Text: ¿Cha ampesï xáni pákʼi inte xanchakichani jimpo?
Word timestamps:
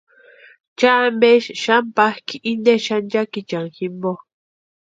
¿Cha 0.77 0.91
ampesï 1.09 1.53
xáni 1.63 1.89
pákʼi 1.97 2.35
inte 2.51 2.73
xanchakichani 2.85 3.71
jimpo? 3.77 4.11